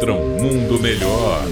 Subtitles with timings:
[0.00, 1.44] contra um mundo melhor.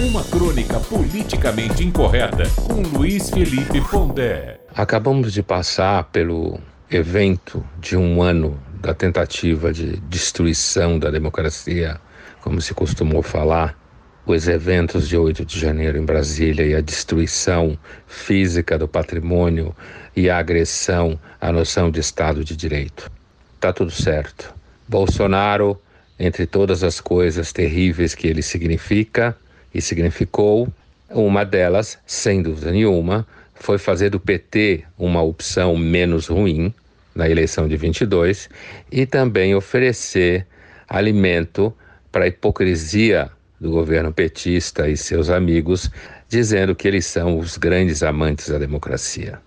[0.00, 4.60] Uma crônica politicamente incorreta com Luiz Felipe Pondé.
[4.76, 12.00] Acabamos de passar pelo evento de um ano da tentativa de destruição da democracia,
[12.40, 13.76] como se costumou falar,
[14.24, 17.76] os eventos de 8 de janeiro em Brasília e a destruição
[18.06, 19.74] física do patrimônio
[20.14, 23.10] e a agressão à noção de Estado de Direito.
[23.58, 24.54] Tá tudo certo.
[24.86, 25.80] Bolsonaro,
[26.20, 29.34] entre todas as coisas terríveis que ele significa
[29.74, 30.68] e significou,
[31.08, 36.74] uma delas, sem dúvida nenhuma, foi fazer do PT uma opção menos ruim
[37.14, 38.50] na eleição de 22
[38.92, 40.46] e também oferecer
[40.86, 41.74] alimento
[42.12, 45.90] para a hipocrisia do governo petista e seus amigos,
[46.28, 49.40] dizendo que eles são os grandes amantes da democracia.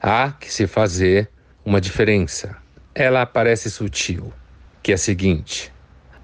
[0.00, 1.28] Há que se fazer
[1.64, 2.56] uma diferença.
[2.94, 4.32] Ela parece sutil,
[4.82, 5.72] que é a seguinte: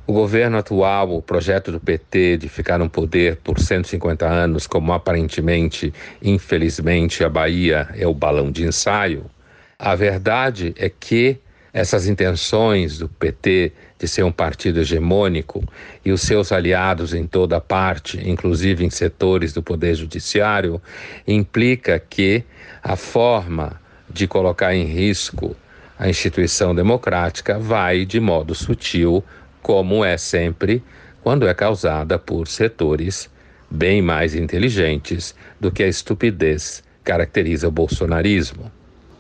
[0.07, 4.93] o governo atual, o projeto do PT de ficar no poder por 150 anos, como
[4.93, 9.25] aparentemente, infelizmente, a Bahia é o balão de ensaio,
[9.79, 11.39] a verdade é que
[11.73, 15.63] essas intenções do PT de ser um partido hegemônico
[16.03, 20.81] e os seus aliados em toda parte, inclusive em setores do poder judiciário,
[21.29, 22.43] implica que
[22.83, 25.55] a forma de colocar em risco
[25.99, 29.23] a instituição democrática vai de modo sutil,
[29.67, 30.81] como é sempre
[31.25, 33.29] quando é causada por setores
[33.69, 38.71] bem mais inteligentes do que a estupidez caracteriza o bolsonarismo.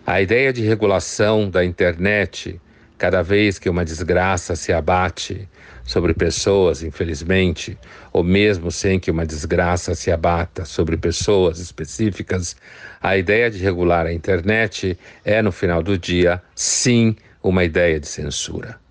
[0.06, 2.60] A ideia de regulação da internet,
[2.96, 5.48] cada vez que uma desgraça se abate
[5.82, 7.76] sobre pessoas, infelizmente,
[8.12, 12.54] ou mesmo sem que uma desgraça se abata sobre pessoas específicas,
[13.02, 18.06] a ideia de regular a internet é, no final do dia, sim, uma ideia de
[18.06, 18.85] censura.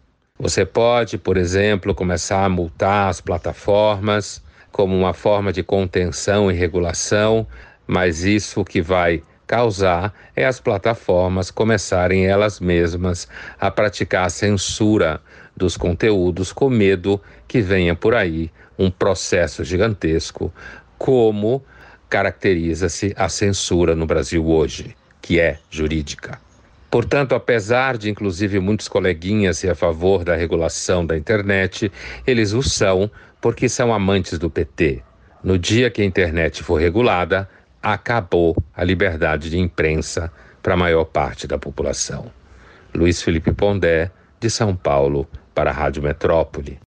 [0.45, 6.53] Você pode, por exemplo, começar a multar as plataformas como uma forma de contenção e
[6.53, 7.47] regulação,
[7.87, 13.27] mas isso que vai causar é as plataformas começarem elas mesmas
[13.59, 15.19] a praticar a censura
[15.57, 20.53] dos conteúdos com medo que venha por aí um processo gigantesco,
[20.95, 21.65] como
[22.07, 26.44] caracteriza-se a censura no Brasil hoje, que é jurídica.
[26.89, 31.91] Portanto, apesar de inclusive muitos coleguinhas ser a favor da regulação da internet,
[32.25, 33.09] eles o são
[33.41, 35.03] porque são amantes do PT.
[35.43, 37.47] No dia que a internet for regulada,
[37.81, 40.31] acabou a liberdade de imprensa
[40.63, 42.31] para a maior parte da população.
[42.95, 44.09] Luiz Felipe Pondé,
[44.39, 46.84] de São Paulo, para a Rádio Metrópole.